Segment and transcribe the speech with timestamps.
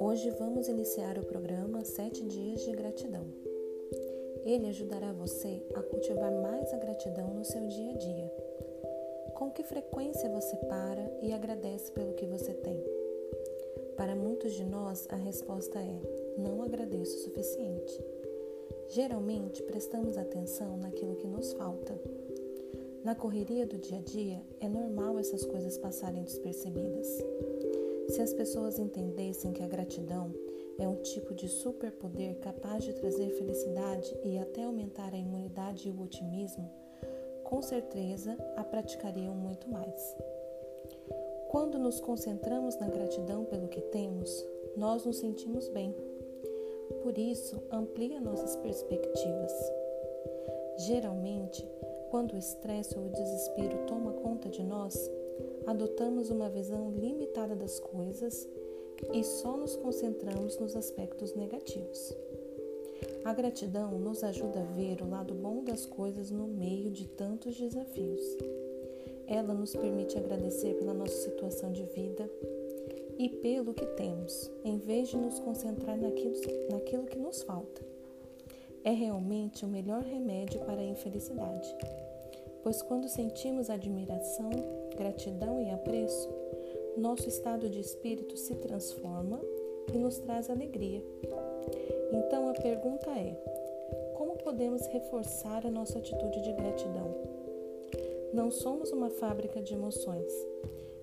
[0.00, 3.26] Hoje vamos iniciar o programa Sete Dias de Gratidão.
[4.44, 8.32] Ele ajudará você a cultivar mais a gratidão no seu dia a dia.
[9.34, 12.82] Com que frequência você para e agradece pelo que você tem?
[13.96, 16.00] Para muitos de nós, a resposta é:
[16.38, 18.02] não agradeço o suficiente.
[18.88, 21.98] Geralmente, prestamos atenção naquilo que nos falta.
[23.04, 27.08] Na correria do dia a dia, é normal essas coisas passarem despercebidas.
[28.08, 30.32] Se as pessoas entendessem que a gratidão
[30.78, 35.90] é um tipo de superpoder capaz de trazer felicidade e até aumentar a imunidade e
[35.90, 36.70] o otimismo,
[37.42, 40.16] com certeza a praticariam muito mais.
[41.50, 45.92] Quando nos concentramos na gratidão pelo que temos, nós nos sentimos bem.
[47.02, 49.52] Por isso, amplia nossas perspectivas.
[50.78, 51.68] Geralmente,
[52.12, 55.10] quando o estresse ou o desespero toma conta de nós,
[55.66, 58.46] adotamos uma visão limitada das coisas
[59.14, 62.14] e só nos concentramos nos aspectos negativos.
[63.24, 67.56] A gratidão nos ajuda a ver o lado bom das coisas no meio de tantos
[67.56, 68.22] desafios.
[69.26, 72.30] Ela nos permite agradecer pela nossa situação de vida
[73.18, 76.34] e pelo que temos, em vez de nos concentrar naquilo,
[76.70, 77.82] naquilo que nos falta.
[78.84, 81.72] É realmente o melhor remédio para a infelicidade,
[82.62, 84.50] pois quando sentimos admiração,
[84.96, 86.28] gratidão e apreço,
[86.96, 89.40] nosso estado de espírito se transforma
[89.92, 91.02] e nos traz alegria.
[92.12, 93.34] Então a pergunta é:
[94.14, 97.14] como podemos reforçar a nossa atitude de gratidão?
[98.32, 100.32] Não somos uma fábrica de emoções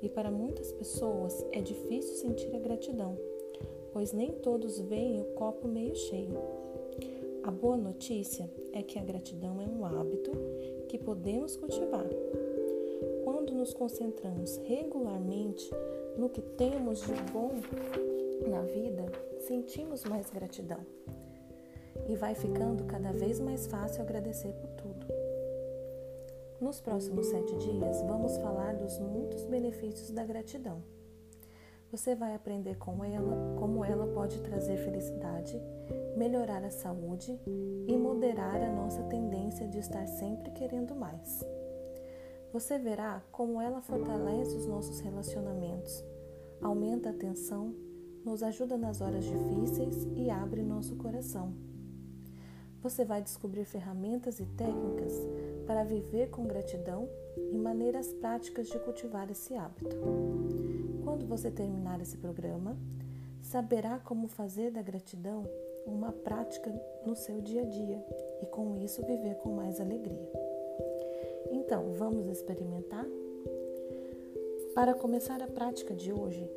[0.00, 3.18] e para muitas pessoas é difícil sentir a gratidão,
[3.92, 6.57] pois nem todos veem o copo meio cheio.
[7.48, 10.30] A boa notícia é que a gratidão é um hábito
[10.86, 12.04] que podemos cultivar
[13.24, 15.70] quando nos concentramos regularmente
[16.18, 17.52] no que temos de bom
[18.46, 19.06] na vida,
[19.46, 20.80] sentimos mais gratidão.
[22.06, 25.06] E vai ficando cada vez mais fácil agradecer por tudo.
[26.60, 30.82] Nos próximos sete dias, vamos falar dos muitos benefícios da gratidão.
[31.90, 35.58] Você vai aprender com ela, como ela pode trazer felicidade,
[36.18, 37.40] melhorar a saúde
[37.86, 41.44] e moderar a nossa tendência de estar sempre querendo mais.
[42.52, 46.04] Você verá como ela fortalece os nossos relacionamentos,
[46.60, 47.72] aumenta a tensão,
[48.24, 51.54] nos ajuda nas horas difíceis e abre nosso coração.
[52.82, 55.12] Você vai descobrir ferramentas e técnicas
[55.66, 57.08] para viver com gratidão
[57.52, 59.96] e maneiras práticas de cultivar esse hábito.
[61.04, 62.76] Quando você terminar esse programa,
[63.40, 65.44] saberá como fazer da gratidão
[65.88, 66.72] uma prática
[67.04, 68.04] no seu dia a dia
[68.42, 70.28] e com isso viver com mais alegria.
[71.50, 73.06] Então, vamos experimentar?
[74.74, 76.48] Para começar a prática de hoje,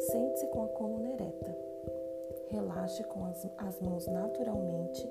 [0.00, 1.56] sente-se com a coluna ereta.
[2.48, 5.08] Relaxe com as, as mãos naturalmente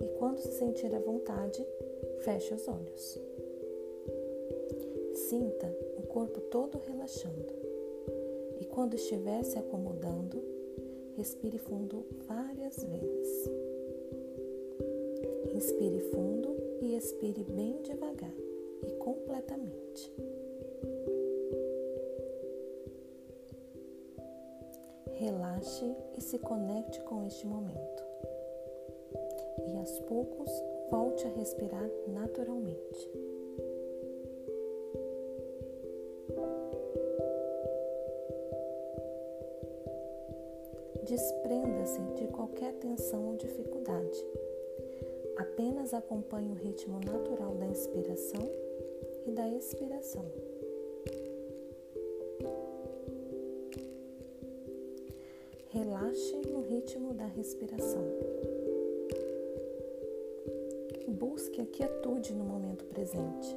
[0.00, 1.66] e, quando se sentir à vontade,
[2.20, 3.20] feche os olhos.
[5.28, 5.66] Sinta
[5.98, 7.52] o corpo todo relaxando
[8.60, 10.42] e, quando estiver se acomodando,
[11.16, 13.50] respire fundo várias vezes.
[15.54, 18.34] Inspire fundo e expire bem devagar
[18.86, 20.12] e completamente.
[25.14, 28.02] Relaxe e se conecte com este momento.
[29.68, 30.50] E aos poucos
[30.90, 33.10] volte a respirar naturalmente.
[41.04, 44.24] Desprenda-se de qualquer tensão ou dificuldade.
[45.36, 48.48] Apenas acompanhe o ritmo natural da inspiração
[49.26, 50.24] e da expiração.
[55.70, 58.04] Relaxe no ritmo da respiração.
[61.08, 63.56] Busque a quietude no momento presente.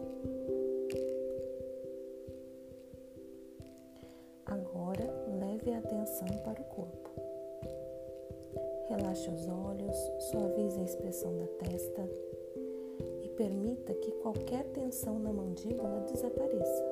[13.35, 16.84] Permita que qualquer tensão na mandíbula desapareça.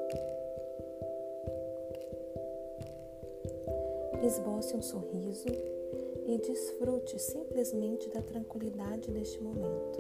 [4.26, 5.48] Esboce um sorriso
[6.26, 10.00] e desfrute simplesmente da tranquilidade deste momento.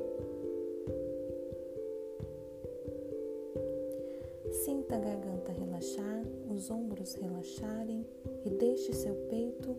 [4.63, 8.05] Sinta a garganta relaxar, os ombros relaxarem
[8.45, 9.75] e deixe seu peito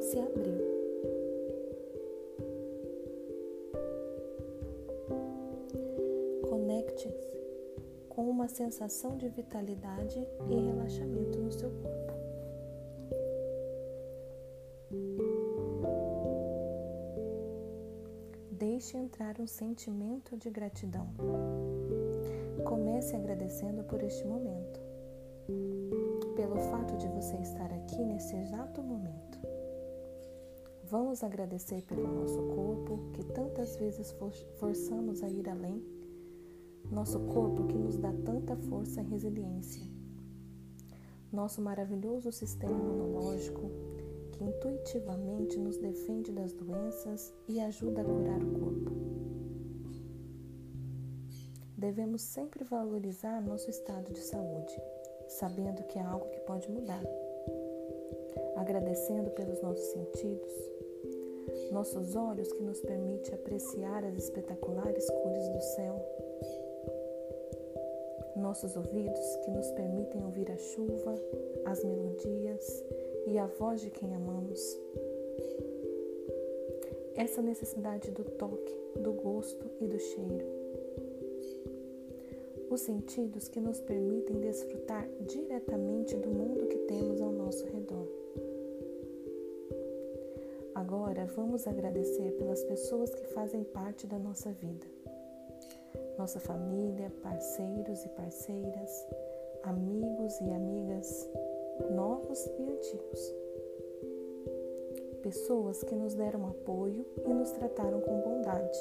[0.00, 0.45] se abrir.
[8.46, 12.12] Uma sensação de vitalidade e relaxamento no seu corpo.
[18.52, 21.08] Deixe entrar um sentimento de gratidão.
[22.64, 24.80] Comece agradecendo por este momento,
[26.36, 29.40] pelo fato de você estar aqui nesse exato momento.
[30.84, 34.14] Vamos agradecer pelo nosso corpo, que tantas vezes
[34.60, 35.95] forçamos a ir além,
[36.90, 39.82] nosso corpo que nos dá tanta força e resiliência,
[41.32, 43.70] nosso maravilhoso sistema imunológico,
[44.32, 48.92] que intuitivamente nos defende das doenças e ajuda a curar o corpo.
[51.76, 54.80] Devemos sempre valorizar nosso estado de saúde,
[55.28, 57.02] sabendo que é algo que pode mudar.
[58.56, 60.52] Agradecendo pelos nossos sentidos,
[61.70, 66.02] nossos olhos que nos permite apreciar as espetaculares cores do céu,
[68.46, 71.14] nossos ouvidos que nos permitem ouvir a chuva,
[71.64, 72.84] as melodias
[73.26, 74.60] e a voz de quem amamos.
[77.16, 80.46] Essa necessidade do toque, do gosto e do cheiro
[82.68, 88.06] os sentidos que nos permitem desfrutar diretamente do mundo que temos ao nosso redor.
[90.74, 94.95] Agora vamos agradecer pelas pessoas que fazem parte da nossa vida.
[96.18, 99.06] Nossa família, parceiros e parceiras,
[99.62, 101.28] amigos e amigas,
[101.90, 103.34] novos e antigos.
[105.22, 108.78] Pessoas que nos deram apoio e nos trataram com bondade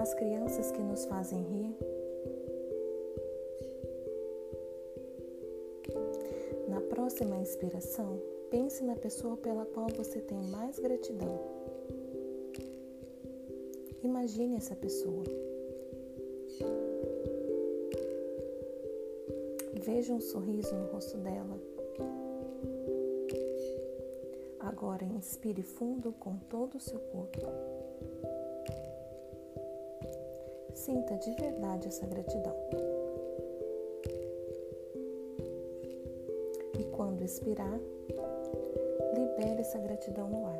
[0.00, 1.76] as crianças que nos fazem rir.
[6.66, 8.18] Na próxima inspiração,
[8.50, 11.38] pense na pessoa pela qual você tem mais gratidão.
[14.02, 15.24] Imagine essa pessoa.
[19.74, 21.58] Veja um sorriso no rosto dela.
[24.60, 27.40] Agora inspire fundo com todo o seu corpo.
[30.74, 32.56] Sinta de verdade essa gratidão.
[36.78, 37.80] E quando expirar,
[39.14, 40.59] libere essa gratidão no ar.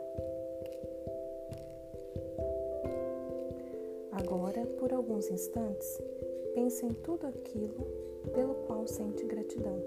[4.21, 6.01] Agora, por alguns instantes,
[6.55, 7.85] pense em tudo aquilo
[8.33, 9.83] pelo qual sente gratidão.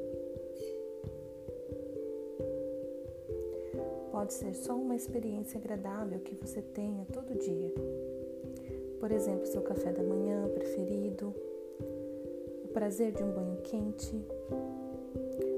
[4.12, 7.72] Pode ser só uma experiência agradável que você tenha todo dia
[9.04, 11.36] por exemplo, seu café da manhã preferido,
[12.64, 14.16] o prazer de um banho quente,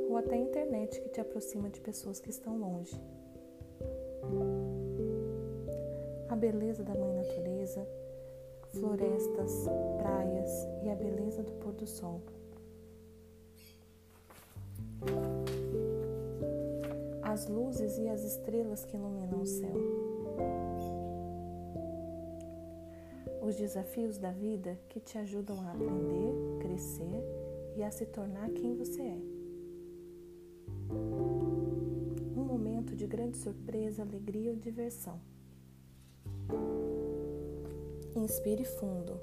[0.10, 3.00] ou até a internet que te aproxima de pessoas que estão longe.
[6.28, 7.88] A beleza da mãe natureza,
[8.76, 9.66] florestas,
[9.98, 12.22] praias e a beleza do pôr do sol.
[17.22, 19.76] As luzes e as estrelas que iluminam o céu.
[23.46, 27.24] os desafios da vida que te ajudam a aprender, crescer
[27.78, 29.18] e a se tornar quem você é.
[32.36, 35.22] Um momento de grande surpresa, alegria ou diversão.
[38.16, 39.20] Inspire fundo.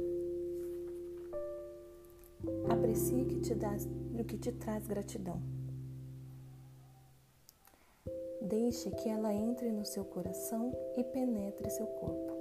[2.69, 3.75] Aprecie o que te, dá,
[4.21, 5.41] o que te traz gratidão.
[8.43, 12.33] Deixe que ela entre no seu coração e penetre seu corpo.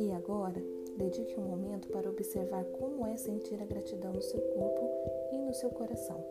[0.00, 0.62] E agora,
[0.96, 4.90] dedique um momento para observar como é sentir a gratidão no seu corpo
[5.30, 6.24] e no seu coração.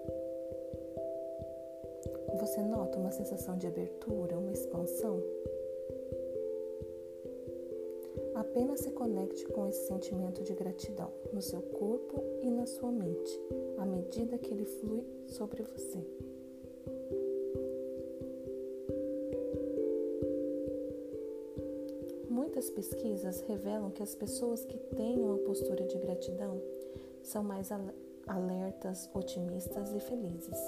[2.39, 5.21] Você nota uma sensação de abertura, uma expansão?
[8.53, 13.41] Apenas se conecte com esse sentimento de gratidão no seu corpo e na sua mente,
[13.79, 15.97] à medida que ele flui sobre você.
[22.29, 26.61] Muitas pesquisas revelam que as pessoas que têm uma postura de gratidão
[27.23, 27.69] são mais
[28.27, 30.59] alertas, otimistas e felizes.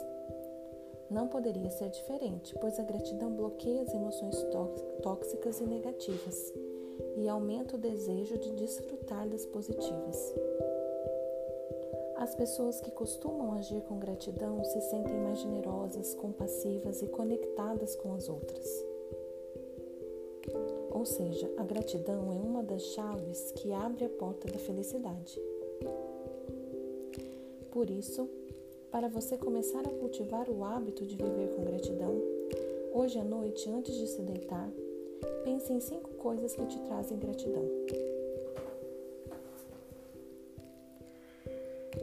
[1.12, 4.36] Não poderia ser diferente, pois a gratidão bloqueia as emoções
[5.04, 6.52] tóxicas e negativas
[7.18, 10.34] e aumenta o desejo de desfrutar das positivas.
[12.18, 18.14] As pessoas que costumam agir com gratidão se sentem mais generosas, compassivas e conectadas com
[18.14, 18.86] as outras.
[20.92, 25.40] Ou seja, a gratidão é uma das chaves que abre a porta da felicidade.
[27.70, 28.30] Por isso,
[28.90, 32.16] para você começar a cultivar o hábito de viver com gratidão,
[32.94, 34.72] hoje à noite, antes de se deitar,
[35.44, 37.64] pense em cinco coisas que te trazem gratidão.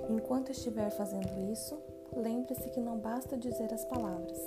[0.08, 1.76] Enquanto estiver fazendo isso,
[2.16, 4.38] lembre-se que não basta dizer as palavras.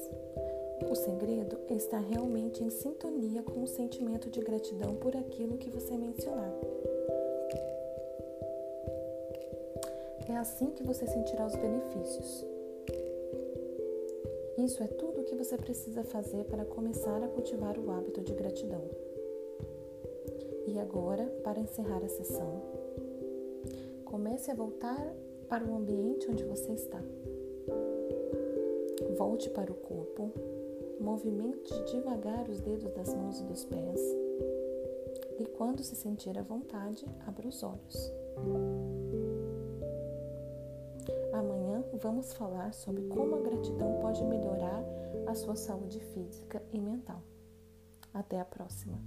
[0.90, 5.70] O segredo é estar realmente em sintonia com o sentimento de gratidão por aquilo que
[5.70, 6.54] você mencionar.
[10.30, 12.46] É assim que você sentirá os benefícios.
[14.58, 18.34] Isso é tudo o que você precisa fazer para começar a cultivar o hábito de
[18.34, 19.05] gratidão.
[20.68, 22.62] E agora, para encerrar a sessão,
[24.04, 25.14] comece a voltar
[25.48, 27.02] para o ambiente onde você está.
[29.18, 30.32] Volte para o corpo,
[31.00, 34.02] movimente devagar os dedos das mãos e dos pés.
[35.40, 38.12] E quando se sentir à vontade, abra os olhos.
[41.34, 44.84] Amanhã vamos falar sobre como a gratidão pode melhorar
[45.28, 47.22] a sua saúde física e mental.
[48.14, 48.98] Até a próxima!